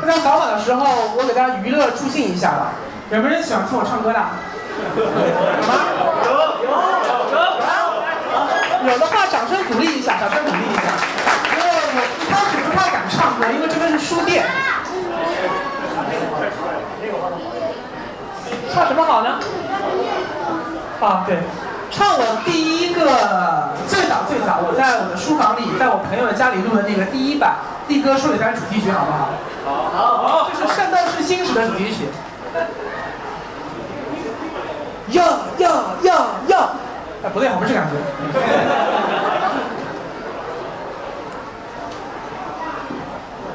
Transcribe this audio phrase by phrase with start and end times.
[0.00, 0.84] 大家早晚的时候，
[1.16, 2.72] 我给大家娱乐助兴一下吧。
[3.10, 4.18] 有没有人喜欢听我唱歌的？
[4.96, 5.12] 有吗？
[6.24, 6.70] 有有有。
[8.90, 10.80] 有的话，掌声鼓励一下，掌声鼓励一下。
[11.52, 14.46] 因为我一开始不太敢唱歌，因为这边是书店。
[18.72, 19.38] 唱什么好呢？
[21.00, 21.38] 啊，对，
[21.90, 23.00] 唱我第一个
[23.88, 27.56] 最早最早我在我的书房里，在我朋友的家里录的那个第一版
[27.88, 29.28] 《地歌说理山》主题曲，好不好？
[29.66, 32.08] 好，好，好，这是《圣斗士星矢》的主题曲。
[35.08, 35.22] 哟
[35.58, 35.68] 哟
[36.02, 36.14] 哟
[36.46, 36.56] 哟！
[37.24, 37.96] 哎，不对，我不是感觉。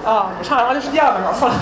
[0.09, 1.55] 啊，我唱完了这是第二版，搞错了。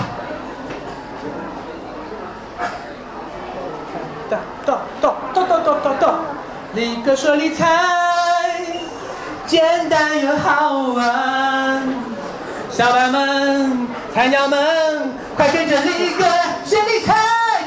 [4.28, 6.14] 哒哒哒哒哒哒哒哒，
[6.74, 7.64] 立哥说理财
[9.46, 11.82] 简单又好玩，
[12.68, 14.58] 小白们、菜鸟们，
[15.36, 16.24] 快跟着李哥
[16.64, 17.14] 学理财，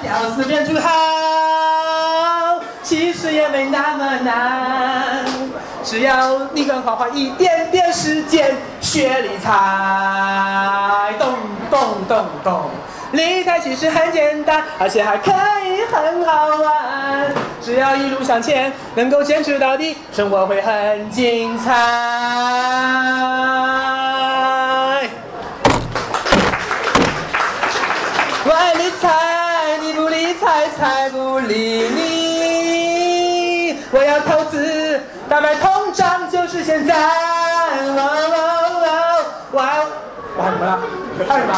[0.02, 5.26] 屌丝变土豪，其实也没那么难，
[5.86, 11.34] 只要你肯花花一点点时间学理财，咚
[11.71, 12.70] 咚咚咚。
[13.12, 17.34] 理财其实很简单，而且还可以很好玩。
[17.62, 21.72] 只要一路向前，能够坚持到底，生活会很精彩。
[28.44, 33.80] 我爱理财，你不理财，财不理你。
[33.92, 37.37] 我要投资，打败通胀就是现在。
[40.48, 40.79] 我还什么了？
[41.27, 41.53] 还有什么？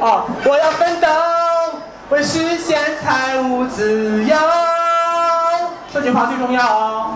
[0.00, 1.06] 哦，我要奋斗，
[2.10, 4.36] 为实现财务自由。
[5.92, 7.14] 这句话最重要哦，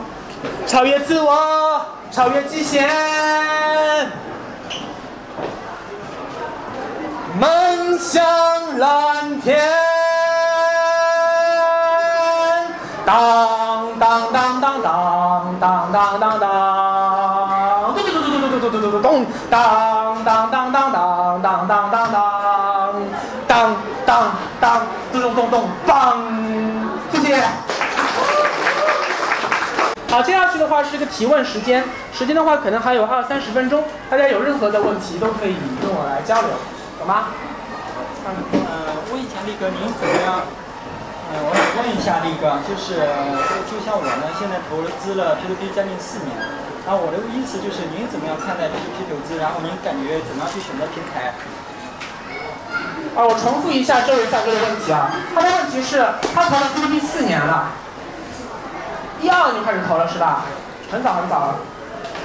[0.66, 2.88] 超越自我，超越极限，
[7.38, 9.60] 梦想蓝天。
[13.04, 16.48] 当当当当当当当当当，
[18.60, 22.16] 咚咚咚咚咚，当当当当当当当当当，
[23.48, 23.76] 当
[24.06, 24.82] 当当，
[25.12, 26.22] 咚咚咚咚，棒，
[27.10, 27.42] 谢谢。
[30.10, 36.50] 好，接下去的话是一个提问时间，时间的话可能还有二三十分钟，大家有任何的问题都可以跟我来交流，
[36.98, 37.27] 懂吗？
[38.24, 40.42] 呃，问一下力哥，您怎么样？
[41.33, 43.07] 我想问一下力哥，就是
[43.70, 46.35] 就像我呢，现在投资了 P2P 将近四年，
[46.83, 49.39] 然后我的意思就是您怎么样看待 P2P 投资？
[49.39, 51.30] 然后您感觉怎么样去选择平台？
[53.14, 56.02] 啊，我重复一下这位大哥的问题啊，他的问题是，
[56.35, 57.70] 他投了 P2P 四年了，
[59.23, 60.46] 一二年开始投了是吧？
[60.90, 61.63] 很早很早了。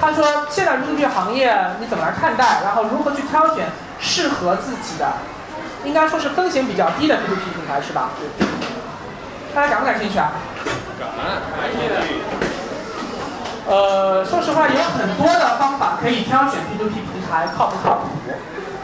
[0.00, 2.62] 他说现在 P2P 行业你怎么来看待？
[2.66, 5.14] 然后如何去挑选适合自己的，
[5.84, 8.10] 应该说是风险比较低的 P2P 平台是吧？
[9.56, 10.32] 大家感不感兴趣啊？
[11.00, 11.86] 感兴趣。
[13.66, 18.08] 呃，说实话，有很多的方法可以挑选 P2P 平台靠不靠谱，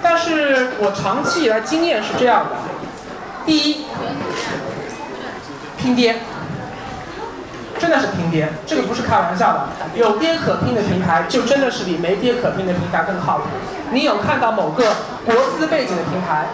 [0.02, 2.56] 但是我长期以来经验是这样的：
[3.44, 3.84] 第一，
[5.76, 6.16] 拼爹，
[7.78, 9.68] 真的是拼爹，这个不是开玩笑的。
[9.94, 13.44] 有爹可拼的平台，就真的是比没爹可拼的平台更靠谱。
[13.90, 14.86] 你有看到某个
[15.26, 16.46] 国资背景的平台，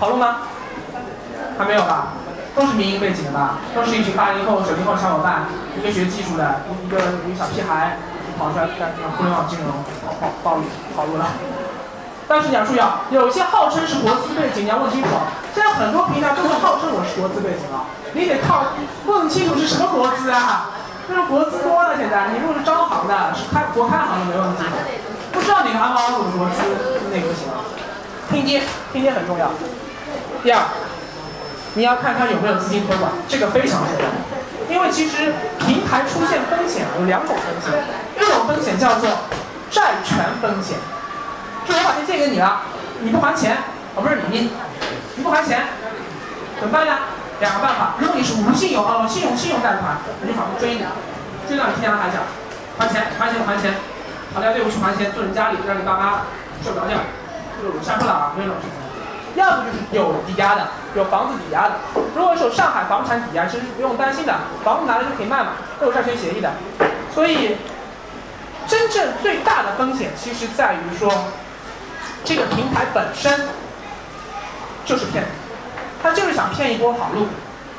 [0.00, 0.38] 好了吗？
[1.56, 2.08] 还没有吧？
[2.54, 7.98] 都是民营背景的吧，都是一群八零后、九零后小伙伴，一个学技术的，一个一个小屁孩
[8.38, 9.68] 跑出来干互联网金融
[10.20, 10.60] 跑跑
[10.94, 11.26] 跑路了。
[12.28, 15.08] 但是你要注意啊，有些号称是国资背景，你要问清楚。
[15.52, 18.64] 现在很多平台都是号称我是国资背景啊，你得靠
[19.06, 20.70] 问清楚是什么国资啊。
[21.06, 24.62] 这是国资多了，现在你如果是招行的，是开国开行的没问题。
[25.32, 27.60] 不知道哪个安保组的国资，那个不行啊。
[28.30, 29.50] 拼爹，拼爹很重要。
[30.42, 30.62] 第二。
[31.74, 34.10] 你要看它有没有资金托管，这个非常重要。
[34.70, 37.84] 因为其实平台出现风险有两种风险，
[38.16, 39.10] 一种风险叫做
[39.70, 40.78] 债权风险，
[41.66, 42.62] 就我把钱借给你了，
[43.00, 43.58] 你不还钱，
[43.94, 44.50] 哦不是你，
[45.16, 45.64] 你不还钱，
[46.58, 46.92] 怎么办呢？
[47.40, 50.86] 两个办法，如果你是无信用哦，信用信用贷款，我就法院追你，
[51.46, 52.22] 追到你天涯海角，
[52.78, 53.74] 还钱还钱还钱，
[54.32, 56.22] 跑到队伍去还钱，坐你家里让你爸妈
[56.62, 56.94] 睡不着觉，
[57.60, 58.83] 这个我下课了啊，没有这种事情。
[59.34, 61.74] 要不就是有抵押的，有房子抵押的。
[62.14, 66.52] 如果是有上海房产抵押，其实不用担心的，房子拿来就可以卖嘛，都有债权协议的。
[67.14, 67.56] 所以，
[68.66, 71.12] 真正最大的风险其实在于说，
[72.24, 73.48] 这个平台本身
[74.84, 75.30] 就是骗子，
[76.02, 77.26] 他就是想骗一波好路。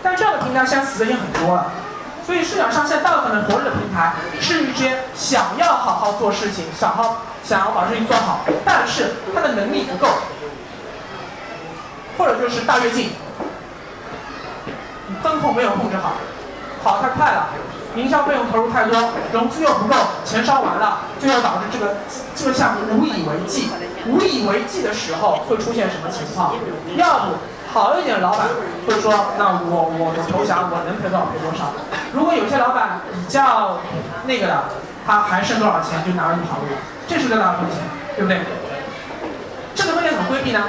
[0.04, 1.72] 但这样的平台现在死的已经很多了。
[2.26, 10.08] 所以市场上现在大部分的活着的平台是一些想要好好做事情，想好想要把事情做好，但是他的能力不够。
[12.18, 13.12] 或者就是大跃进，
[15.22, 16.14] 风控没有控制好，
[16.84, 17.48] 跑太快了，
[17.96, 21.96] 营销费用投入太多，融资又不够，钱烧完了，最后导致这个
[22.36, 23.70] 这个项目无以为继。
[24.08, 26.54] 无以为继的时候会出现什么情况？
[26.96, 27.34] 要不
[27.74, 28.48] 好一点的老板
[28.88, 31.74] 会说，那我我我投降，我能赔多少赔多少。
[32.14, 33.80] 如果有些老板比较
[34.28, 34.64] 那个的，
[35.08, 36.78] 他还剩多少钱就拿着跑路，
[37.08, 37.82] 这是最大的风险，
[38.16, 38.42] 对不对？
[39.74, 40.64] 这个风险怎么规避呢？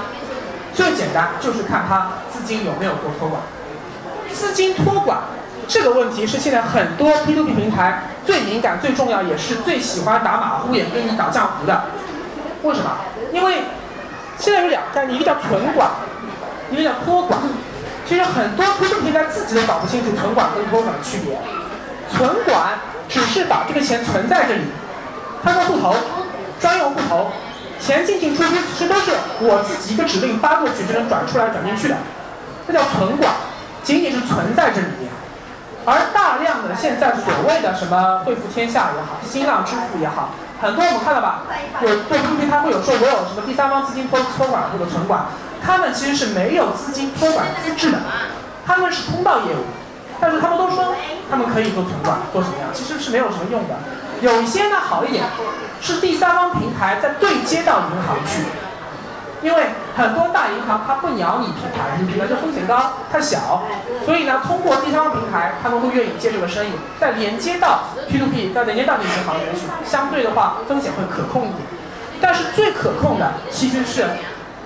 [0.76, 3.40] 最简单就是看他资金有没有做托管。
[4.30, 5.18] 资金托管
[5.66, 11.84] 这个问题是现在很多 P2P 平台最敏感、最重要，也是最喜欢打马虎眼跟你打浆糊的。
[12.62, 12.90] 为什么？
[13.32, 13.62] 因为
[14.38, 15.88] 现在有两概念，一个叫存管，
[16.70, 17.40] 一个叫托管。
[18.06, 21.38] 其实很多 P2P 平台自己都搞不清楚存管跟托管的区别。
[22.14, 22.78] 存管
[23.08, 24.60] 只是把这个钱存在这里，
[25.42, 25.96] 它叫户头，
[26.60, 27.32] 专用户头。
[27.80, 31.96] 钱进进出出其实都是我自己一个指令发过去就能转出来转进去的，
[32.66, 33.32] 这叫存管，
[33.82, 35.10] 仅仅是存在这里面。
[35.84, 40.30] 而大量的现在所谓的什么汇付天下也好，新浪支付也好，
[40.60, 41.42] 很多我们看到吧，
[41.80, 45.26] 有做 P P 他会有说我有什么第三方资金托托管或者存管，
[45.64, 47.98] 他们其实是没有资金托管资质的，
[48.66, 49.62] 他们是通道业务，
[50.18, 50.92] 但是他们都说
[51.30, 53.76] 他们可以做存管做什么样，其实是没有什么用的。
[54.20, 55.24] 有一些呢好一点，
[55.80, 58.42] 是第三方平台在对接到银行去，
[59.42, 59.66] 因为
[59.96, 63.62] 很多大银行它不鸟你平台，你平台这风险高，它小，
[64.04, 71.60] 所以呢通过第三方平台，他们会愿意接这个生意，再连接到 P2P，再连接到你银行里面去，相对的话风险会可控一点。
[72.20, 74.06] 但是最可控的其实是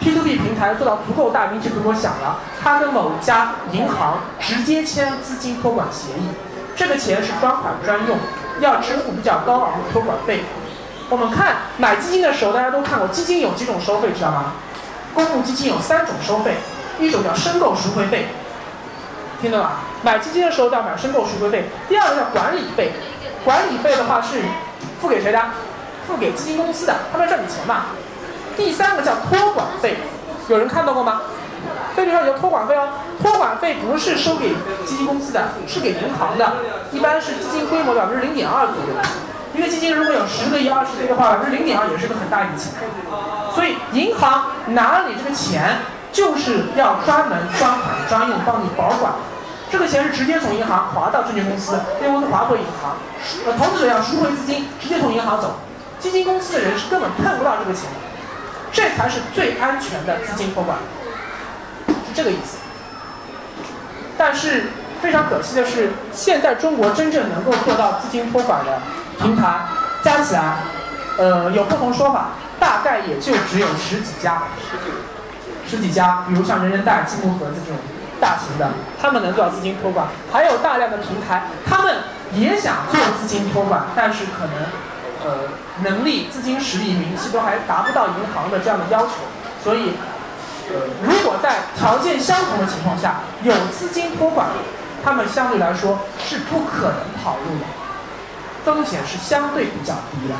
[0.00, 6.28] P2P 平台做到足够大，名气足够响了，它跟某家银行直接签资金托管协议，
[6.76, 8.16] 这个钱是专款专用。
[8.60, 10.44] 要支付比较高昂的托管费。
[11.08, 14.52] 我们看买基金的时候，大家都看过，基金有几种收费，知道吗？
[15.12, 16.54] 公募基金有三种收费，
[17.00, 18.28] 一种叫申购赎回费，
[19.42, 19.80] 听懂吧？
[20.02, 21.68] 买基金的时候要买申购赎回费。
[21.88, 22.92] 第二个叫管理费，
[23.44, 24.40] 管理费的话是
[25.00, 25.40] 付给谁的？
[26.06, 27.86] 付给基金公司的，他们要赚你钱嘛。
[28.56, 29.96] 第三个叫托管费，
[30.48, 31.22] 有人看到过吗？
[31.96, 32.88] 这里上有托管费哦，
[33.22, 34.54] 托管费不是收给
[34.86, 36.52] 基金公司的，是给银行的，
[36.92, 38.94] 一般是基金规模百分之零点二左右。
[39.54, 42.72] 一个基金如果有十个亿、二十个亿的话，百分之零点二也是个很大一笔钱。
[43.52, 45.78] 所以银行拿了你这个钱，
[46.12, 49.12] 就是要专门专款专用帮你保管。
[49.70, 52.96] 这个钱是直接从银行划到证券公司，证券公司划回银行，
[53.46, 55.58] 呃，投资者要赎回资金，直接从银行走，
[55.98, 57.90] 基金公司的人是根本碰不到这个钱，
[58.72, 60.78] 这才是最安全的资金托管。
[62.14, 62.58] 这个意思，
[64.18, 64.64] 但是
[65.00, 68.80] 非常可惜的是，现在中国真正能够做到资金托管的
[69.18, 69.66] 平台，
[70.02, 70.58] 加起来，
[71.16, 74.42] 呃，有不同说法，大概也就只有十几家，
[75.66, 77.80] 十几家，比如像人人贷、积木盒子这种
[78.20, 78.70] 大型的，
[79.00, 81.96] 他们能做到资金托管，还有大量的平台，他们
[82.34, 84.54] 也想做资金托管，但是可能，
[85.24, 85.48] 呃，
[85.82, 89.12] 能力、资金实力、名气都还达不到银行的这样的要求，
[89.64, 89.94] 所以。
[91.02, 94.48] 如果在条件相同的情况下有资金托管，
[95.04, 97.66] 他们相对来说是不可能跑路的，
[98.64, 100.34] 风险是相对比较低的。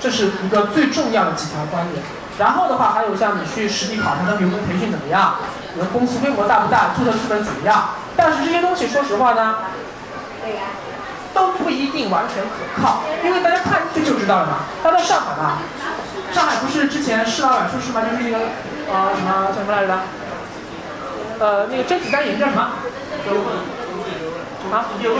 [0.00, 2.02] 这是一个最重要的几条观点。
[2.36, 5.36] 然后的话，还有像你去实地考察的员工培训怎么样？
[5.74, 6.90] 你们公司规模大不大？
[6.96, 7.90] 注册资本怎么样？
[8.16, 9.58] 但是这些东西，说实话呢，
[11.32, 14.56] 都不一定完全可靠，因为大家看去就知道了嘛。
[14.82, 15.58] 他到上海嘛，
[16.32, 18.02] 上海不是之前施老板出事嘛？
[18.02, 18.44] 就是那个。
[18.92, 19.94] 啊，什么叫什么来着？
[21.38, 22.62] 呃，那个甄子丹演的叫什么？
[24.72, 24.84] 啊？
[25.00, 25.18] 叶问。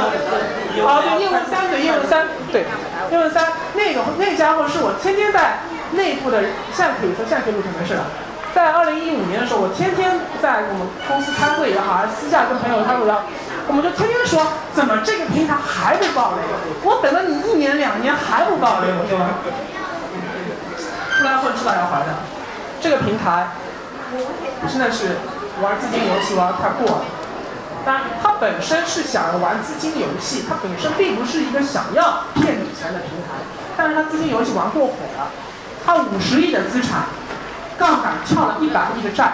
[0.86, 2.64] 啊，对，叶问三，对，叶问三，对，
[3.10, 5.58] 叶问三，那个那家伙是我天天在
[5.92, 6.42] 内部的，
[6.72, 8.04] 现在可以说现在可以录成没事了。
[8.54, 13.22] 在二零一五年的时候，我天天在我们公司开会也好，还是私下跟朋友开会也好，
[13.66, 16.42] 我们就天天说，怎么这个平台还不爆雷？
[16.84, 19.18] 我等了你一年两年还不爆雷，我说。
[21.18, 22.10] 出来混迟早要还的。
[22.84, 23.48] 这个平台
[24.68, 25.16] 真的是
[25.62, 27.04] 玩资金游戏玩的太过了。
[27.82, 33.40] 当然，它本身是想玩资金游戏，它本身并不是一个想要骗你钱的平台。
[33.74, 35.28] 但是它资金游戏玩过火了，
[35.82, 37.04] 它五十亿的资产，
[37.78, 39.32] 杠杆跳了一百亿的债，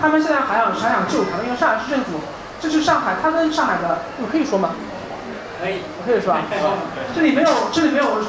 [0.00, 2.20] 他们现在还想还想救他，因为上海市政府，
[2.58, 4.70] 这是上海，它跟上海的，我可以说吗？
[5.60, 6.40] 可以，我可以说吧？
[7.14, 8.24] 这里没有，这里没有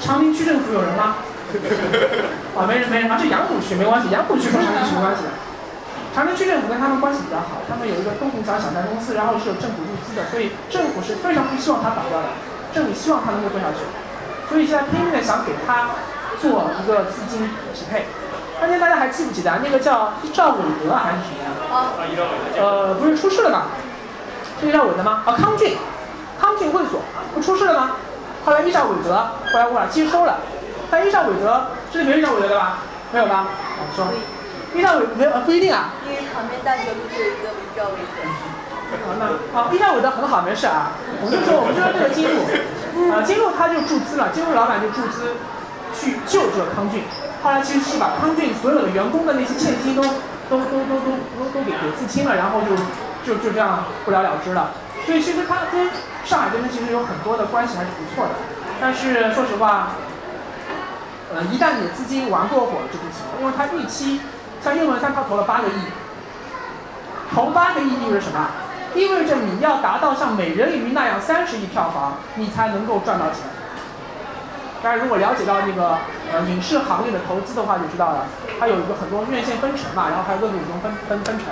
[0.00, 1.16] 长宁区政府有人吗？
[2.56, 5.22] 啊，没人没人啊，这杨浦区没关系，杨浦区和长宁区没关系。
[6.14, 12.26] 长宁区政府跟他们关系比较好，他们有一个东虹桥小贷公司，然后是有政府入资的，所以政府是非常不希望他倒掉的，
[12.74, 13.86] 政府希望他能够做下去，
[14.48, 15.90] 所以现在拼命的想给他
[16.40, 18.06] 做一个资金匹配。
[18.60, 21.48] 当年大家还记不记得那个叫赵伟德还是谁呀？
[21.70, 23.66] 啊，依照伟的呃，不是出事了吗？
[24.60, 25.22] 是依照伟德吗？
[25.24, 25.76] 啊，康俊，
[26.40, 27.00] 康俊会所
[27.32, 27.92] 不出事了吗？
[28.44, 29.14] 后来依照伟德
[29.52, 30.38] 后来我俩接收了，
[30.90, 32.78] 但依照韦德这里没有依照伟德的吧？
[33.12, 33.46] 没有吧？
[33.78, 34.06] 啊，说
[34.74, 35.92] 依照伟没有呃不一定啊。
[36.06, 38.28] 因为旁边大学不是有一个名叫韦德？
[39.04, 40.92] 好，那好，依照韦德很好，没事啊。
[41.20, 45.36] 我们就说我们就说这个金路，呃，金路他就注资了，金路老板就注资
[45.92, 47.04] 去救这个康俊。
[47.42, 50.02] 后来其实是把康俊所有的员工的那些欠薪都
[50.48, 52.72] 都都都都都都给给付清了，然后就
[53.24, 54.72] 就就这样不了了之了。
[55.04, 55.88] 所以其实他跟
[56.24, 58.34] 上海这边其实有很多的关系还是不错的，
[58.80, 59.92] 但是说实话，
[61.34, 64.20] 呃，一旦你的资金玩过火了就不行了，因为他预期
[64.62, 65.80] 像叶问三他投了八个亿，
[67.34, 68.48] 投八个亿意味着什么？
[68.94, 73.44] 意味着你要达到像美人鱼那样三十亿票房，你才能够赚到钱。
[74.82, 75.98] 大家如果了解到那个
[76.32, 78.24] 呃影视行业的投资的话，就知道了，
[78.58, 81.46] 它有一个很多院线分成嘛，然后还有各种股东分分分成。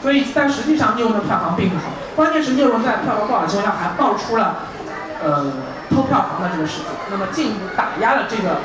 [0.00, 4.58] 所以，但实际上叶问的票房并不好，关键是叶问在票房不好的情况下还爆出了
[5.24, 5.50] 呃
[5.90, 8.58] 偷票房的这个事情，那么进一步打压了这个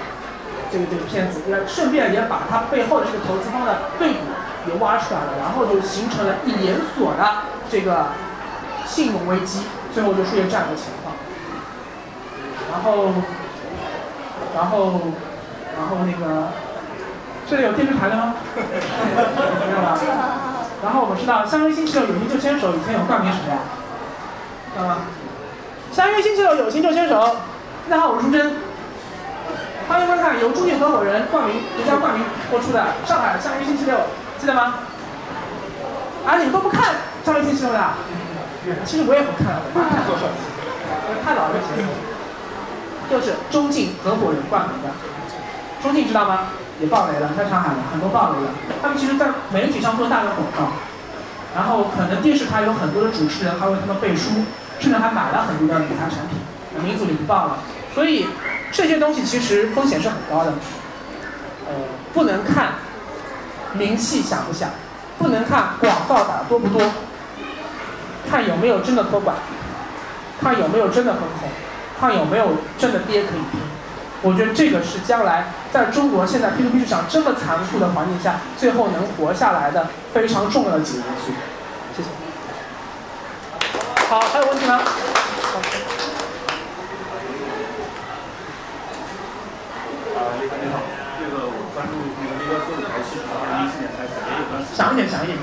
[0.74, 4.20] 这个这个片子，也顺便也把它背后的这个投资方的对赌
[4.68, 7.24] 也挖出来了，然后就形成了一连锁的
[7.70, 8.08] 这个
[8.84, 9.62] 信用危机，
[9.94, 11.14] 最后就出现这样的情况。
[12.72, 13.14] 然后，
[14.56, 15.00] 然后，
[15.78, 16.48] 然后那个，
[17.48, 18.34] 这里有电视台的吗？
[18.58, 20.00] 没有吧？
[20.82, 23.60] 然后我们知道，相约星期六友情就牵手以前有冠名什么呀？
[24.74, 24.98] 知道吗？
[25.92, 27.38] 相约星期六友情就牵手，
[27.88, 28.73] 大家好，我是朱真。
[29.88, 33.96] 欢迎观看由中信合伙人冠名独家冠名播出的《上海相约星期六》，
[34.40, 34.76] 记得吗？
[36.26, 37.80] 啊，你们都不看《上个星期六》的？
[38.86, 41.92] 其实我也不看，我不看做事，我太老了节目。
[43.12, 44.90] 就是中信合伙人冠名的，
[45.82, 46.48] 中信知道吗？
[46.80, 48.50] 也爆雷了，在上海的很多爆雷了。
[48.82, 50.72] 他们其实，在媒体上做大量广告，
[51.54, 54.48] 然后可能电视台有很多的主持人还为他们背书，
[54.80, 56.40] 甚至还买了很多的理财产品，
[56.82, 57.58] 名字里不报了。
[57.94, 58.26] 所以
[58.74, 60.52] 这些东西其实风险是很高的，
[61.68, 61.74] 呃，
[62.12, 62.74] 不能看
[63.74, 64.68] 名气响不响，
[65.20, 66.82] 不能看广告打的多不多，
[68.28, 69.36] 看有没有真的托管，
[70.42, 71.50] 看有没有真的分红，
[72.02, 73.62] 看有没有真的爹可以拼。
[74.24, 81.32] 我觉得这个是将来在中国现在 P2P 市场这么残酷的环境下，最后能活下来的非常重要的几个因素。
[81.96, 82.10] 谢谢。
[84.10, 84.80] 好，还有问题吗？
[90.44, 90.84] 你好，
[91.16, 94.76] 这个我关注那个力哥做的台是从二零一四年开始，也有段时间。
[94.76, 95.40] 响一点，响一点。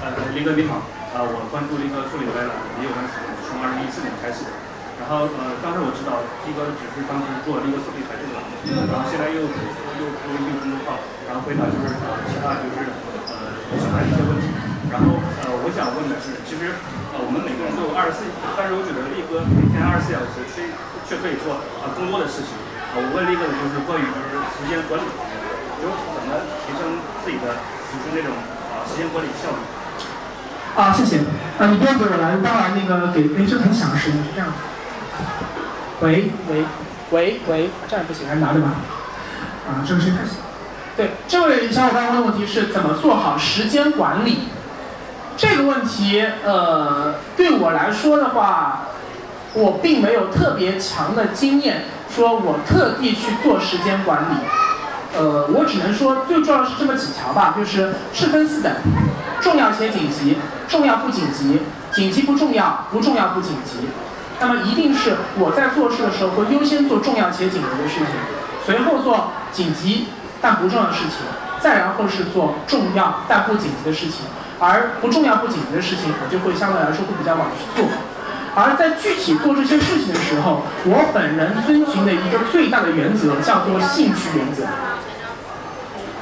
[0.00, 0.80] 呃，力哥你好，
[1.12, 4.50] 啊，我关注力哥处理来了，也有段时间，从二零一四年开始的。
[5.04, 8.56] 然后呃，当时我知道力哥只是当时做那个速递台这个栏目，
[8.88, 10.96] 然后现在又又出一个公众号，
[11.28, 12.88] 然后回答就是呃其他就是
[13.28, 14.48] 呃小孩的一些问题。
[14.88, 16.72] 然后呃，我想问的是，其实
[17.12, 18.24] 呃我们每个人都有二十四，
[18.56, 20.72] 但是我觉得力哥每天二十四小时却
[21.04, 22.56] 却可以做呃、更多的事情。
[22.94, 25.32] 我问力哥的就是关于就是时间管理方面，
[25.80, 27.56] 就是怎么提升自己的
[27.88, 29.60] 就是那种啊、时间管理效率。
[30.76, 31.24] 啊，谢谢。
[31.58, 34.52] 啊，你不用给我来，当然那个给给这很响的声音是这样。
[36.00, 36.64] 喂喂
[37.12, 38.72] 喂喂，这样不行，还是拿着吧。
[39.68, 40.36] 啊，这个声音太小。
[40.94, 44.48] 对，这位小伙伴问的问题是怎么做好时间管理？
[45.36, 48.88] 这个问题，呃，对我来说的话，
[49.54, 54.36] 我并没有特别强的经验，说我特地去做时间管理。
[55.14, 58.72] 呃，我只能说最重要是这么几条吧，就是是分四等，
[59.42, 61.60] 重要且紧急，重要不紧急，
[61.92, 63.88] 紧急不重要，不重要不紧急。
[64.40, 68.06] 那么一定是我在做事的时候会优先做重要且紧急的事情，
[68.64, 70.08] 随后做紧急
[70.40, 71.18] 但不重要的事情，
[71.60, 74.24] 再然后是做重要但不紧急的事情，
[74.58, 77.86] 而不重要不紧急的事情，我就会相对来说会比较晚去做。
[78.54, 84.64] 而在具体做这些事情的时候，我本人遵循的一个最大的原则叫做兴趣原则。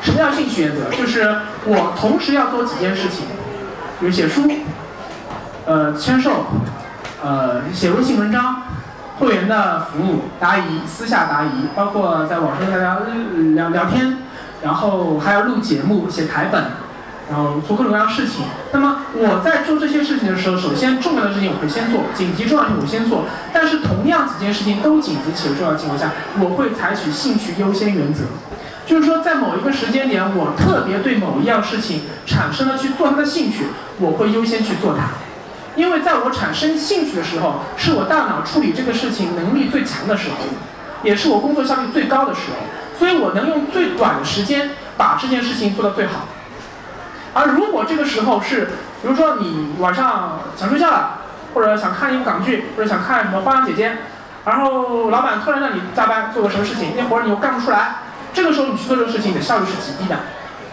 [0.01, 0.91] 什么叫兴趣原则？
[0.97, 3.27] 就是我同时要做几件事情，
[3.99, 4.51] 比如写书，
[5.67, 6.47] 呃，签售，
[7.23, 8.63] 呃，写微信文章，
[9.19, 13.01] 会员的服务，答疑，私下答疑，包括在网上跟大家
[13.55, 14.19] 聊聊天，
[14.63, 16.65] 然后还要录节目、写台本，
[17.31, 18.43] 然后做各种各样事情。
[18.73, 23.25] 那么我在做这些事情的时候，首先重要的事情我会先做，紧急重要的事情我先做。
[23.53, 26.11] 但是同样几件事情都紧急且重要的情况下，
[26.41, 28.25] 我会采取兴趣优先原则。
[28.85, 33.67] 就是说，在某一个时间点，我特别对某一样事情产生了去做它的兴趣，
[34.01, 35.11] 我会优先去做它。
[35.77, 40.37] 因为在我产生兴趣的时候，是我大脑处理这个事情能力最强的时候，
[41.05, 42.67] 也是我工作效率最高的时候。
[42.99, 46.27] 所以我能用最短的时间把这件事情做到最好。
[47.33, 48.71] 而如果这个时候是，
[49.03, 51.19] 比如说你晚上想睡觉了，
[51.55, 53.91] 或者想看一部港剧，或者想看什么《花样姐姐》，
[54.45, 57.97] 然后老板突然让你加班做个什么事情，那活儿你又干不出来，
[58.33, 60.17] 这个时候你去做这个事情，你的效率是极低的，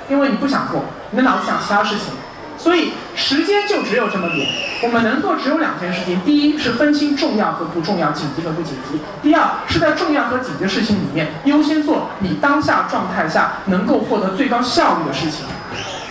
[0.09, 2.13] 因为你不想做，你的脑子想其他事情。
[2.59, 4.49] 所以时间就只有这么点，
[4.81, 15.45] 我们能做只有两件事情：第一是分清重要和不重要、紧急和不紧急；第二是在重要和紧急的事情里面优先做你当下状态下能够获得最高效率的事情。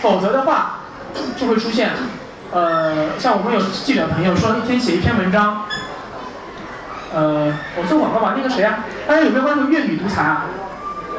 [0.01, 0.79] 否则的话，
[1.37, 1.91] 就会出现，
[2.51, 5.63] 呃，像我们有记者朋友说一天写一篇文章，
[7.13, 8.79] 呃，我做广告吧，那个谁啊？
[9.07, 10.45] 大家有没有关注粤女独裁啊？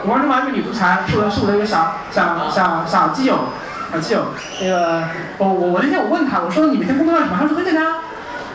[0.02, 0.42] 我关注吗？
[0.47, 3.49] 粤女独裁是我是我的一个小小小小基友。
[3.90, 4.26] 小基友，
[4.61, 5.02] 那个
[5.38, 7.38] 我我我那天我问他，我说你每天工作干什么？
[7.40, 7.94] 他说很简单，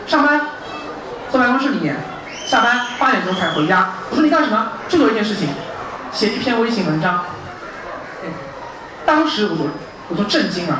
[0.05, 0.39] 上班，
[1.31, 1.97] 坐办公室里面，
[2.45, 3.93] 下班八点钟才回家。
[4.11, 4.73] 我说你干什么？
[4.87, 5.49] 就做一件事情，
[6.11, 7.25] 写一篇微信文章。
[9.07, 9.69] 当时我
[10.10, 10.79] 我就震惊了，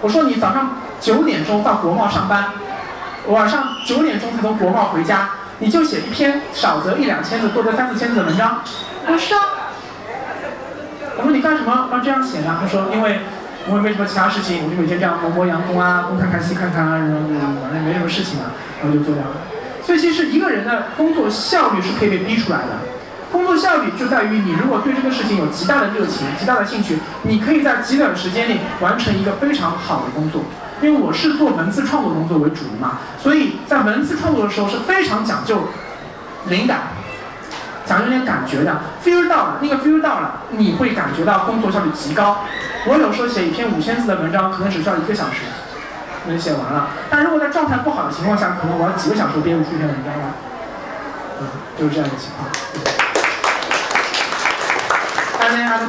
[0.00, 2.52] 我说你早上九点钟到国贸上班，
[3.28, 8.62] 晚上九点钟才从国贸回家，你就写一篇少则一两千字，多则三四千字的文章？
[9.04, 9.40] 他说是啊。
[11.18, 12.58] 我说你干什么要这样写呢？
[12.60, 13.20] 他说因为
[13.68, 19.32] 我也没什么其他事情，我就每天这样磨磨洋工啊，东看看西看看啊，然后反正没什么事情啊，然后就做掉了。
[19.82, 22.78] 所以其实一个人的工作效率是可以被逼出来的。
[23.36, 30.40] 工作效率就在于你如果对这个事情有极大的热情、极大的兴趣，你可以在极短时间内完成一个非常好的工作。
[30.80, 35.68] 因为我是做文字创作工作为主的嘛，所以在文字创作的时候是非常讲究
[36.48, 36.80] 灵感。
[37.84, 42.38] 讲究点感觉的，feel 到了，那个 feel 到了，你会感觉到工作效率极高。
[42.86, 45.42] 我有时候写一篇五千字的文章，可能只需要一个小时，
[46.26, 46.88] 能写完了。
[47.10, 50.24] 但如果在状态不好的情况下，可能我要几个小时编不出一篇文章来。
[51.40, 51.46] 嗯，
[51.78, 53.05] 就是这样的情况。
[55.76, 55.84] 你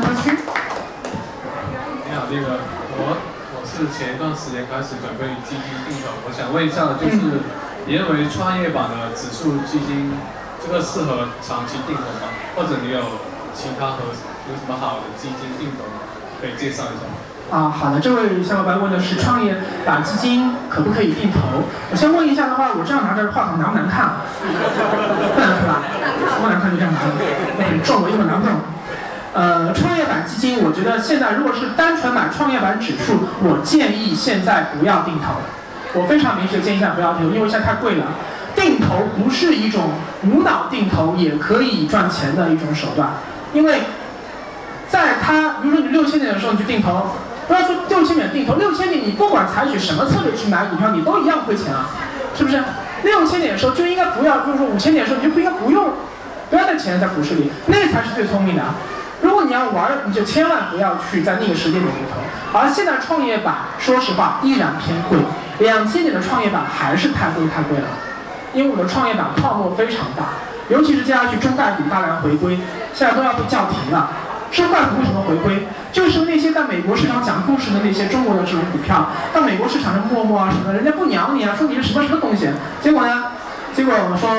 [2.12, 2.60] 好，那个
[2.92, 3.16] 我
[3.56, 7.16] 我是前一段时间开始准备基金定投，我想问一下，就是
[7.88, 10.12] 你认为创业板的指数基金？
[10.60, 12.28] 这个适合长期定投吗？
[12.58, 13.00] 或者你有
[13.56, 14.12] 其他和
[14.52, 15.88] 有什么好的基金定投
[16.42, 17.16] 可以介绍一下吗？
[17.48, 21.64] 啊，好的，这位小伙伴问的是创业板基金可不可以定投？
[21.92, 24.20] 我先问一下的话，我这样拿着话筒难不难看？
[24.44, 25.80] 不难看吧？
[26.44, 27.16] 不难看就这样拿着，
[27.72, 28.52] 很重，我一会儿拿不动。
[29.34, 35.36] 呃，创业板基金，我觉得现在如果是单纯买创业板指数，我建议现在不要定投。
[35.94, 38.06] 我非常明确建议现在不要定投，因为现在太贵了。
[38.56, 39.92] 定投不是一种
[40.24, 43.10] 无脑定投也可以赚钱的一种手段，
[43.54, 43.82] 因为
[44.90, 47.12] 在它，比如说你六千点的时候你去定投，
[47.48, 51.92] 不要说六千点定投，六千点你不管采取什么策略去买股票，你都一样亏钱啊，
[52.36, 52.60] 是不是？
[53.04, 55.92] 六千点的时候就应该不要，就是说五千点的时候你就不应该不用，
[56.50, 58.64] 不要带钱在股市里，那才是最聪明的。
[59.28, 62.58] 如果你要玩，你就千万不要去在那个时间点里投。
[62.58, 65.20] 而现在创业板，说实话依然偏贵，
[65.60, 67.88] 两千点的创业板还是太贵太贵了。
[68.54, 72.58] 因为我们的创业板泡沫非常大，尤其是接下去中概股大量回归，
[72.94, 74.10] 现在都要被叫停了。
[74.50, 75.68] 中概股为什么回归？
[75.92, 82.50] 就是那些在美国市场讲故事的那些中国的这种股票，到美国市场上陌陌啊什么的，人家不鸟你啊，说你是什么什么东西。
[82.82, 83.26] 结果呢？
[83.76, 84.30] 结果我们说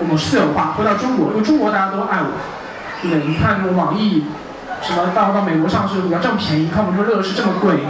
[0.00, 2.28] 我们私有化，回到中国，因为中国大家都爱我，
[3.10, 3.24] 对？
[3.26, 4.24] 你看这个网易，
[4.82, 7.80] 什么到到美国上市股票这么便宜，看我们说乐视这么贵，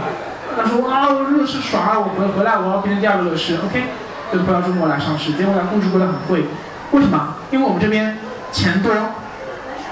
[0.57, 3.83] 他说啊，我乐视爽啊，我回回来我要变成第二个乐视，OK。
[4.31, 6.45] 就回到中国来上市，结果呢，估值估得很贵，
[6.89, 7.35] 为什么？
[7.51, 8.17] 因为我们这边
[8.51, 8.91] 钱多，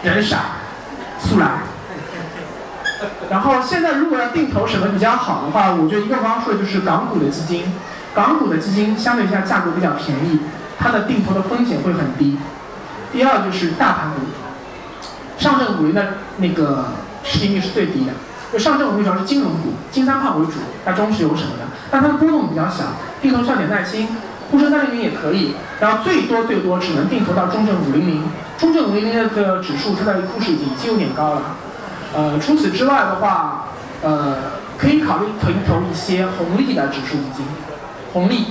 [0.02, 0.38] 人傻，
[1.20, 1.48] 速来。
[3.30, 7.72] 然后现在如果要定投什么比较好的话，我觉得一个方式就是港股的基金，
[8.16, 10.40] 港股的基金相对一下价格比较便宜，
[10.80, 12.40] 它的定投的风险会很低。
[13.14, 14.22] 第二就是大盘股，
[15.42, 16.86] 上证五零的那个
[17.24, 18.14] 市盈率是最低的，
[18.54, 20.54] 就上证五零主要是金融股，金三胖为主，
[20.86, 22.84] 它中石油什么的，但它的波动比较小，
[23.24, 24.08] 定投需要点耐心。
[24.52, 28.22] 沪深三零零也可以，然后最多最多只能定投到中证五零零，
[28.58, 31.42] 中证五零零的指数它的沪市已经已经有点高了，
[32.14, 33.68] 呃，除此之外的话，
[34.04, 34.36] 呃，
[34.78, 37.46] 可以考虑投投一些红利的指数基金，
[38.14, 38.48] 红利，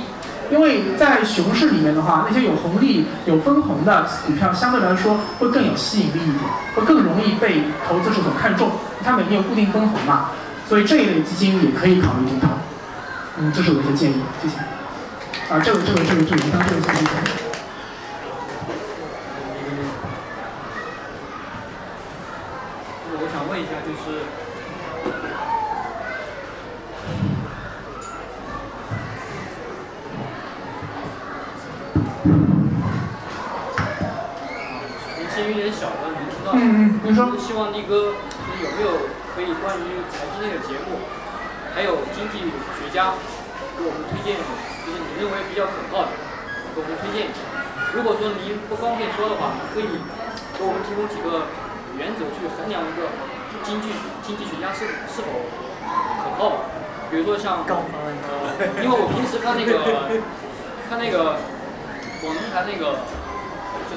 [0.50, 6.42] 因为在熊市里面的话，那些有红利、有分红的股票相对来说会更有吸引力一点，
[6.74, 8.72] 会更容易被投资者所看重，
[9.04, 10.30] 它每年有固定分红嘛，
[10.68, 12.48] 所以这一类基金也可以考虑定投，
[13.38, 14.56] 嗯，这是我的一些建议，谢谢。
[15.52, 17.08] 啊，这个这个这个这个，当这个信息。
[23.12, 24.22] 我想问一下，就是，
[35.16, 36.52] 年轻有点点小的，能听到。
[36.54, 38.16] 嗯嗯，你说就是希望力哥
[38.56, 38.88] 你有没有
[39.36, 40.96] 可以关于财经类的节目，
[41.76, 42.48] 还有经济
[42.80, 43.12] 学家
[43.76, 44.40] 给我们推荐，
[44.80, 46.16] 就是你认为比较可靠的，
[46.72, 47.44] 给我们推荐一下。
[47.92, 49.92] 如果说您不方便说的话，可以
[50.56, 51.52] 给我们提供几个
[52.00, 53.12] 原则去衡量一个
[53.60, 53.92] 经济
[54.24, 55.28] 经济学家是是否
[56.24, 56.64] 可靠。
[57.12, 57.76] 比如说像呃，
[58.80, 59.84] 因为我平时看那个
[60.88, 61.36] 看那个
[62.24, 63.04] 广东台那个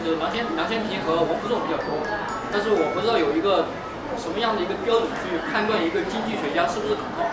[0.04, 2.04] 就是梁先梁先平和王福重比较多，
[2.52, 3.72] 但是我不知道有一个
[4.20, 7.24] 什么样的一个标准去判断一个经济学家是不是可靠，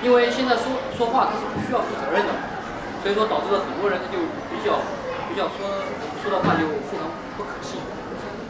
[0.00, 2.32] 因为现在说说话他是不需要负责任的，
[3.02, 4.22] 所以说导致了很多人他就
[4.54, 4.80] 比较
[5.28, 5.82] 比较说
[6.22, 7.82] 说的话就非常不可信，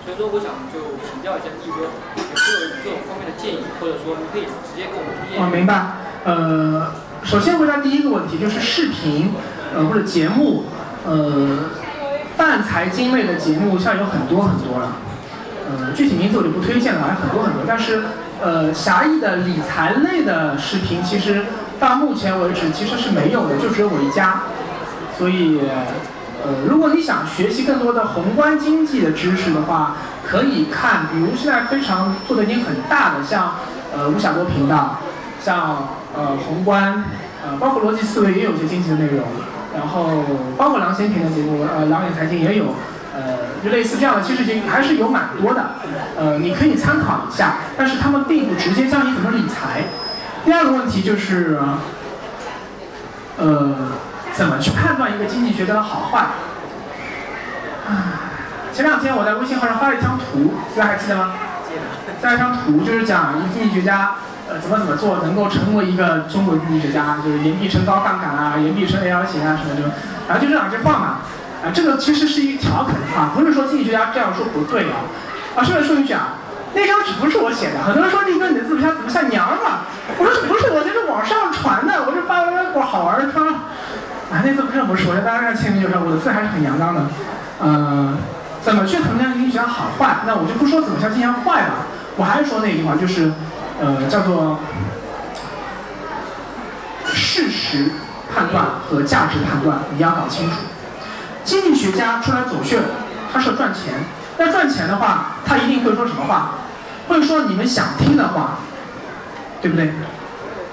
[0.04, 5.48] 所以说我想就请教一下力哥，有没有这种方面的建议，或者说你可以直接给我们推荐我。
[5.48, 5.96] 明白。
[6.24, 6.92] 呃，
[7.24, 9.34] 首先回答第一个问题，就是视频，
[9.74, 10.66] 呃或者节目，
[11.04, 11.70] 呃，
[12.42, 14.96] 泛财经类的节目现在有很多很多了。
[15.70, 17.62] 呃，具体名字我就不推荐了，还有很多很多。
[17.64, 18.02] 但是，
[18.42, 21.44] 呃，狭义的理财类的视频，其实
[21.78, 24.40] 到目前为止其实是没有的，就只有我一家。
[25.16, 25.60] 所以，
[26.44, 29.94] 呃，如果你想学习更多的宏观经济的知识的话，
[30.26, 33.54] 可以看，比如现在非常做的已经很大的，像
[33.96, 34.98] 呃吴晓波频道，
[35.40, 37.04] 像呃宏观，
[37.46, 39.20] 呃包括逻辑思维也有一些经济的内容，
[39.74, 40.24] 然后
[40.56, 42.74] 包括郎咸平的节目，呃郎眼财经也有，
[43.14, 45.76] 呃就类似这样的，其实也还是有蛮多的，
[46.16, 49.84] 呃你可以参考一下，但是他们并不直接教你怎么理财。
[50.44, 51.58] 第二个问题就是，
[53.38, 53.92] 呃
[54.32, 56.18] 怎么去判断一个经济学家的好坏？
[57.88, 58.28] 啊
[58.72, 61.34] 前两天我在微信号上发了一张图，大家还记得吗？
[62.22, 64.14] 发了一张图，就是讲一个经济学家，
[64.48, 69.94] 呃，怎么怎么做能够成为一个中国经济学家，就是言必称高杠杆啊，言必称 A 幺型啊什么的，
[70.28, 71.18] 然后就这两句话嘛，
[71.64, 75.06] 啊，这个其实是一调侃啊，不是说经济学家这样说不对啊，
[75.56, 76.34] 啊，顺便说一句啊，
[76.74, 79.86] 那张纸不是我写的，很多人说力哥你的字不像怎么像娘啊？
[80.18, 83.46] 我说不是，我这是网上传的，我是发微博好玩的传。
[84.32, 87.02] 啊，那字不是不是，我在大家看签名就是我的字还是很阳刚的，
[87.60, 88.16] 呃，
[88.62, 90.20] 怎么去衡量经济学家好坏？
[90.26, 91.84] 那我就不说怎么像经济学家坏吧，
[92.16, 93.30] 我还是说那句话，就是，
[93.82, 94.60] 呃，叫做
[97.12, 97.90] 事实
[98.32, 100.56] 判断和价值判断你要搞清楚。
[101.42, 102.78] 经济学家出来走穴，
[103.32, 103.94] 他是要赚钱，
[104.38, 106.50] 那赚钱的话，他一定会说什么话？
[107.08, 108.58] 会说你们想听的话，
[109.60, 109.92] 对不对？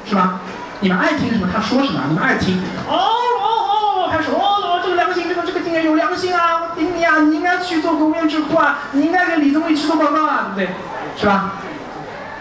[0.05, 0.41] 是吧？
[0.81, 2.61] 你们爱听什么他说什么，你们爱听。
[2.87, 6.61] 哦哦哦，开始哦，这个良心，这个这个今年有良心啊！
[6.61, 7.21] 我顶你啊！
[7.21, 8.77] 你应该去做国务院智库啊！
[8.91, 10.75] 你应该给李宗伟去做报告啊，对不对？
[11.19, 11.53] 是吧？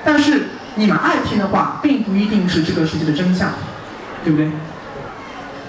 [0.04, 3.50] 但是你们爱听的话，并不一定是这个世界的真相，
[4.22, 4.48] 对不对？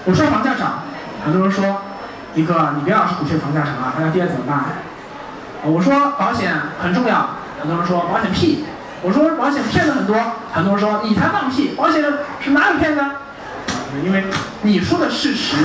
[0.04, 0.84] 我说房价涨，
[1.24, 1.82] 很多人说，
[2.36, 4.66] 一哥，你别老是鼓吹房价涨啊，房价跌怎么办？
[5.64, 8.64] 我说保险很重要，很多人说保险屁。
[9.02, 10.14] 我说保险骗子很多，
[10.52, 12.00] 很多人说你才放屁，保险
[12.40, 13.00] 是哪有骗子？
[14.04, 14.24] 因为
[14.62, 15.56] 你说的事实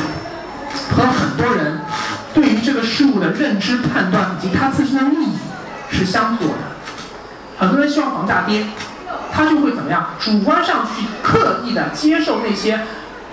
[0.92, 1.82] 和很多人
[2.34, 5.38] 对于这个事物的认知判断以及它自身的利益
[5.92, 6.56] 是相左的。
[7.60, 8.66] 很多人希望房价跌，
[9.36, 10.12] 他就会怎么样？
[10.18, 12.80] 主观上去刻意的接受那些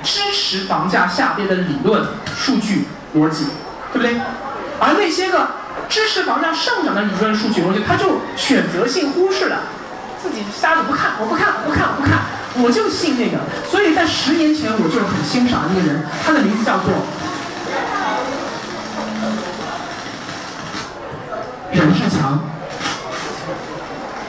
[0.03, 2.05] 支持房价下跌的理论、
[2.37, 3.47] 数据、逻辑，
[3.93, 4.21] 对不对？
[4.81, 5.47] 而那些个
[5.89, 9.61] 支持房价上涨的理论、数据、逻辑，他就选择性忽视了。
[10.21, 12.19] 自己瞎子不看，我不看，我不看，我不看，
[12.65, 13.39] 我就信那个。
[13.71, 16.93] 所以在十年前，我就是很欣赏一个人，他的名字叫做
[21.73, 22.41] 任志强。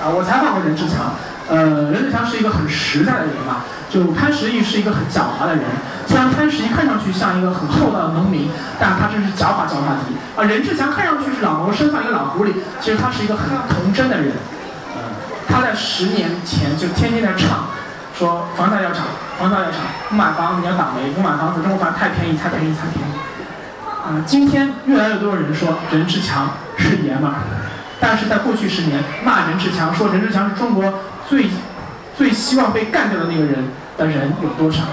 [0.03, 1.15] 啊，我采访过任志强，
[1.53, 5.63] 呃，任志强是一个很实在的人嘛，就潘石屹是一个很狡猾的人。
[6.07, 10.01] 虽然潘石屹看上去像一个很厚道的农民，但他真是狡猾狡猾的。
[10.35, 14.33] 啊，任志强看上去是老谋深算一个老狐狸，其实他是一个很童真的人。
[15.47, 17.67] 他在十年前就天天在唱，
[18.17, 19.03] 说房价要涨，
[19.37, 23.13] 房价要涨，不买房你要倒霉，不买房子中国房太便宜，太便宜，太便宜。
[23.85, 27.35] 啊、今天越来越多的人说任志强是爷们儿，
[27.99, 30.83] 但是在过去十年骂任志强，说任志强是中国
[31.29, 31.47] 最
[32.17, 33.65] 最希望被干掉的那个人
[33.97, 34.83] 的人有多少？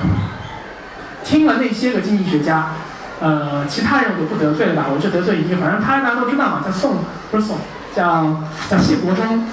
[1.23, 2.73] 听了那些个经济学家，
[3.21, 6.97] 呃，其他人我就不得罪了吧，我就得罪一个，反正他大家都知道嘛，叫宋，
[7.31, 7.59] 不是宋，
[7.95, 8.41] 叫
[8.71, 9.47] 叫谢国忠。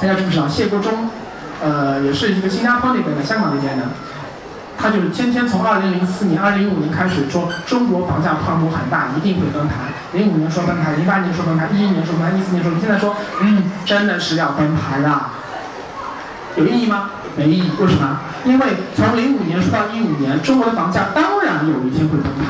[0.00, 1.10] 大家知不知道谢国忠，
[1.62, 3.84] 呃，也是一个新加坡那边的，香港那边的，
[4.78, 9.76] 他就是天天从二零零四年、二零一五年开始说中国房价泡沫很大，一定会崩盘。
[10.12, 15.30] 零五年说崩盘，零八年说崩盘，一一年说崩盘，一四年说，现在说，嗯，真的是要崩盘了。
[16.58, 17.10] 有意义吗？
[17.36, 17.70] 没意义。
[17.78, 18.20] 为什么？
[18.44, 18.66] 因为
[18.96, 22.46] 从零五年说到一五年，中国的房价当然有一天会崩盘，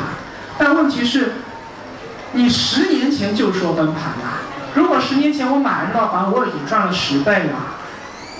[0.59, 1.35] 但问题是，
[2.33, 4.39] 你十年前就说崩盘了。
[4.75, 7.57] 如果十年前我买了那套房，我已经赚了十倍了。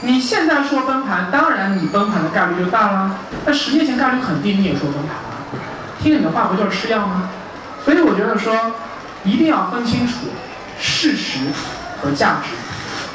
[0.03, 3.19] 你现在说崩盘，当然你崩盘的概率就大了。
[3.45, 5.65] 那十年前概率很低，你也说崩盘了，
[6.01, 7.29] 听你的话不就是吃药吗？
[7.85, 8.55] 所以我觉得说，
[9.25, 10.15] 一定要分清楚
[10.79, 11.41] 事实
[12.01, 12.55] 和价值，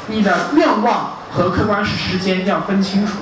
[0.08, 3.14] 你的愿望和客观事实之间要分清楚。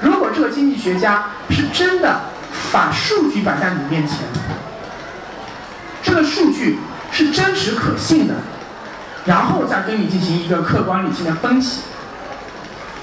[0.00, 2.22] 如果这个经济学家是真的
[2.72, 4.20] 把数据摆在你面前，
[6.02, 6.78] 这个数据
[7.12, 8.36] 是真实可信的，
[9.26, 11.82] 然后再跟你进行一个客观理性的分析。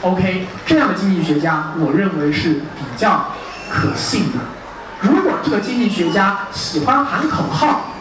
[0.01, 3.27] OK，这样的经济学家，我认为是比较
[3.69, 4.39] 可信的。
[5.01, 7.91] 如果这个经济学家喜欢喊口号，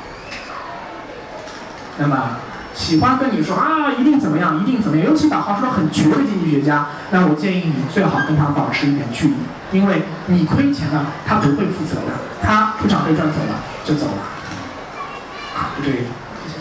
[1.98, 2.30] 那么
[2.76, 9.34] 喜欢跟你说啊，一定怎么样，一定怎么样，尤其把话说很绝的经济学家，那我建议你最好跟他保持一点距离，
[9.72, 12.12] 因为你亏钱了，他不会负责的，
[12.42, 14.22] 他出场费赚走了就走了。
[15.56, 15.96] 啊，就这个，
[16.44, 16.54] 谢谢。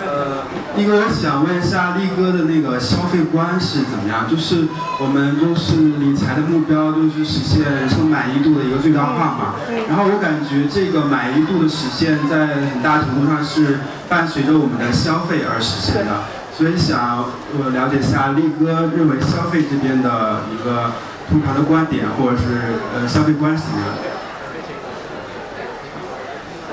[0.00, 0.44] 呃，
[0.76, 4.26] 力哥，我想问一下力哥的那个消费观是怎么样？
[4.28, 9.54] 就是我们就是理财的目标就是实现人生满意度的一个最大化嘛。
[9.88, 16.24] 然后我感觉这个满意度的实现，在很大程度上是伴随着我们的消费而实现的。
[16.56, 17.24] 所以想
[17.58, 20.92] 我了解一下力哥认为消费这边的一个
[21.28, 24.11] 通常的观点，或者是呃消费观是怎么样的？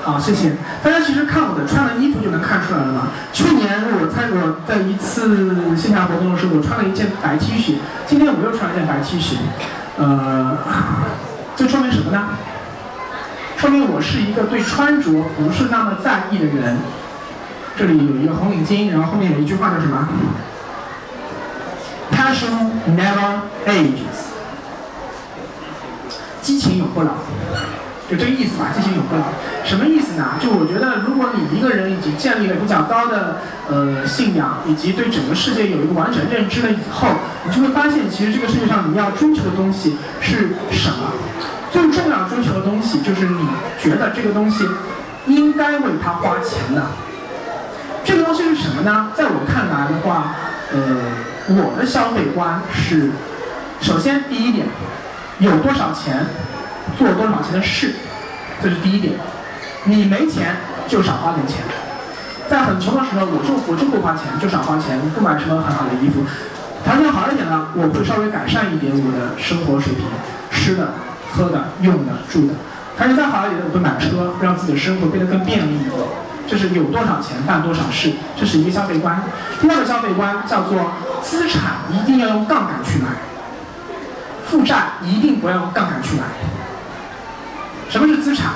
[0.02, 0.56] 好，谢谢。
[0.82, 3.08] 大家其实看我的穿的衣服就能看出来了嘛。
[3.32, 9.36] 去年我在我在一次线下活动的时候，我穿了一件白 T 恤，今天我又穿了一件白 T 恤，
[9.98, 10.56] 呃，
[11.54, 12.30] 这说明什么呢？
[13.56, 16.78] 说明我是一个对穿着不是那么在意的人。
[17.76, 20.08] 这里有一个红领巾，然后后面有一句话叫什么
[22.10, 24.32] ？Passion never ages，
[26.42, 27.12] 激情永不老。
[28.10, 29.22] 就这个意思吧，进行永不老。
[29.62, 30.34] 什么意思呢？
[30.40, 33.38] 就我觉得，如果你一个人已经建立了比较高的
[33.70, 37.06] 呃信仰，以及对整个世界有一个完整认知了以后，
[37.44, 41.12] 你就会发现，其实这个世界上你要追求的东西是什么？
[41.70, 43.46] 最重要追求的东西就是你
[43.80, 44.66] 觉得这个东西
[45.28, 46.82] 应该为它花钱的。
[48.02, 49.12] 这个东西是什么呢？
[49.14, 50.34] 在我看来的话，
[50.72, 50.80] 呃，
[51.48, 53.12] 我的消费观是，
[53.80, 54.66] 首先第一点，
[55.38, 56.26] 有多少钱。
[57.00, 57.94] 做多少钱的事，
[58.62, 59.14] 这是第一点。
[59.84, 61.64] 你没钱就少花点钱，
[62.46, 66.20] 在很穷的时候，我就我就不花钱，就少花钱，不买什么很好的衣服。
[66.84, 70.04] 条件好一点呢，我会稍微改善一点我的生活水平，
[70.50, 70.92] 吃的、
[71.32, 72.52] 喝的、用的、住的。
[72.98, 75.92] 条件再好一点，我会买车，让自己的生活变得更便利一点。
[76.46, 79.22] 这是有多少钱办多少事，这是一个消费观。
[79.62, 83.08] 第二个消费观叫做资产一定要用杠杆去买，
[84.44, 86.24] 负债一定不要用杠杆去买。
[87.90, 88.52] 什么是资产？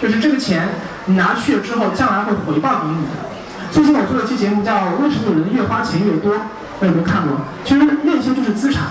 [0.00, 0.66] 就是这个钱
[1.04, 3.28] 你拿去了之后，将来会回报给你的。
[3.70, 6.34] 最近我做了期节目，叫《为什么有人越花钱越多》，
[6.80, 7.36] 有没有看过？
[7.64, 8.84] 其实那些就是资产，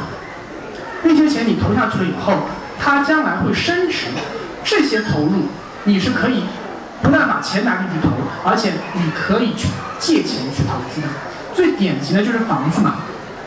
[1.02, 2.46] 那些钱你投下去了以后，
[2.80, 4.06] 它将来会升值。
[4.64, 5.48] 这些投入
[5.86, 6.44] 你是可以
[7.02, 8.12] 不但把钱拿进去投，
[8.48, 11.08] 而且你可以去借钱去投资的。
[11.56, 12.98] 最典型的就是房子嘛，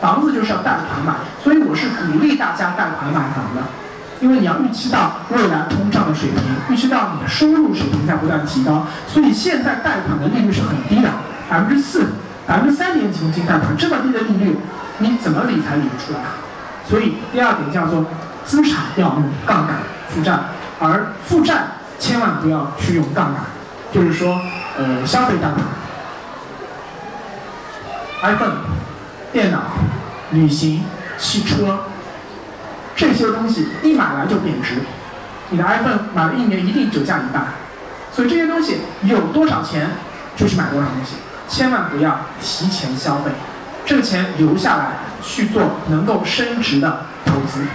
[0.01, 3.61] 房子就是要贷款买，所以我是鼓励大家贷款买房的。
[4.23, 11.09] 因为你要预期到未来通胀的水平，预期到你的收入水平在不断提高，所以现在贷款的利率是很低的，
[11.49, 12.05] 百分之四、
[12.47, 14.57] 百分之三点几的金贷款，这么低的利率，
[14.99, 16.19] 你怎么理财理不出来？
[16.89, 18.05] 所以第二点叫做
[18.45, 20.39] 资产要用杠杆负债，
[20.79, 21.63] 而负债
[21.99, 23.43] 千万不要去用杠杆，
[23.91, 24.39] 就是说，
[24.77, 25.65] 呃，消费贷款
[28.21, 28.55] ，iPhone、
[29.33, 29.59] 电脑、
[30.31, 30.85] 旅行、
[31.17, 31.77] 汽车。
[32.95, 34.75] 这些东西一买来就贬值，
[35.49, 37.45] 你的 iPhone 买了一年一定折价一半，
[38.11, 39.89] 所以这些东西有多少钱
[40.35, 41.15] 就去买多少东西，
[41.47, 43.31] 千万不要提前消费，
[43.85, 47.65] 这个钱留下来去做能够升值的投资。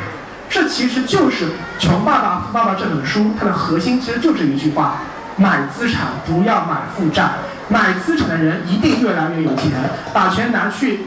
[0.48, 1.46] 这其实就是
[1.78, 4.98] 《穷爸爸富爸爸》这本书它的核心，其实就这一句话：
[5.37, 7.33] 买资产不要买负债，
[7.68, 9.72] 买资产的人一定越来越有钱，
[10.14, 11.00] 把钱拿去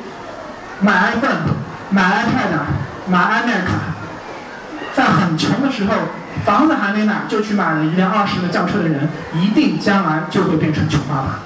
[0.81, 1.55] 买 iPhone、
[1.89, 3.90] 买 iPad、买 iMac。
[4.93, 5.93] 在很穷的时候，
[6.43, 11.39] 房子还没买就去买了一辆二十的轿车的人，一定将来就会变成穷爸爸。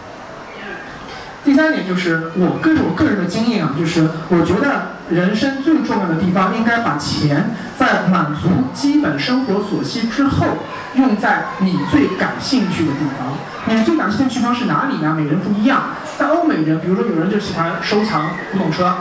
[1.43, 10.47] 第三点就是我个人我个人的经验啊，就是我觉得人生最重要的地方应该把钱在满足基本生活所需之后，
[10.95, 13.37] 用在你最感兴趣的地方。
[13.67, 15.13] 你最感兴趣的地方是哪里呢？
[15.15, 15.83] 每人不一样。
[16.17, 18.95] 在欧美人，比如说有人就喜欢收藏古董车，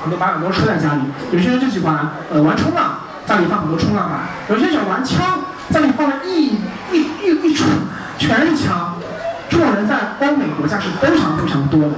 [0.00, 1.00] 很多把很多车在家里；
[1.32, 3.00] 有些人就喜欢呃玩冲浪。
[3.30, 5.38] 家里放很多冲浪板，有些想玩枪，
[5.70, 6.46] 家里放了一
[6.90, 7.68] 一一一串，
[8.18, 8.96] 全是枪。
[9.48, 11.90] 这种人在欧美国家是非常非常多的。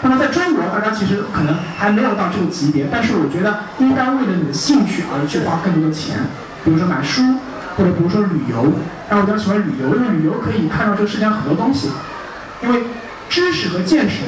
[0.00, 6.16] 那么在中国，大家其实可能还没有到这个级别，但是我觉得应该为了你的兴趣而去花更多的钱，
[6.64, 7.20] 比如说买书，
[7.76, 8.72] 或者比如说旅游。
[9.06, 11.90] 但我比较喜欢旅游，因为旅游可以看到这个世界上很多东西。
[12.62, 12.84] 因为
[13.28, 14.22] 知识和见识，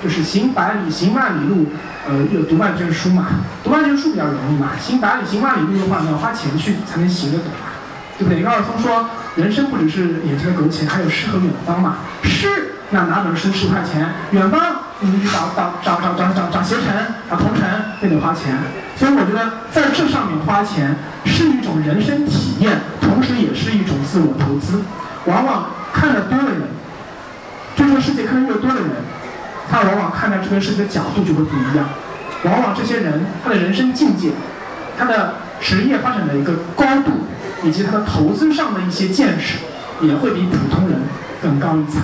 [0.00, 1.66] 就是行百里行万里路，
[2.06, 3.26] 呃，有读万卷书嘛。
[3.62, 7.72] 读万卷书比较容易嘛，行百里行万里路的话，你要花钱去才能行得懂嘛，
[8.18, 8.42] 对不对？
[8.42, 11.96] 高尔松说，人生不只是眼前的苟且，还有诗和远方嘛。
[12.22, 14.60] 诗，那拿本书十块钱；远方，
[15.00, 16.94] 你去找找找找找找找携程、
[17.30, 17.64] 找同城，
[18.00, 18.58] 那得花钱。
[18.96, 24.82] 所以我觉得在这上面花钱是一种人生体验，同时也是一种自我投资。
[25.24, 26.62] 往往看得多的人。
[27.76, 28.90] 这个世界看得越多的人，
[29.70, 31.88] 他往往看待这个世界的角度就会不一样。
[32.44, 34.30] 往往这些人，他的人生境界，
[34.98, 37.12] 他的职业发展的一个高度，
[37.62, 39.58] 以及他的投资上的一些见识，
[40.02, 40.98] 也会比普通人
[41.42, 42.02] 更高一层。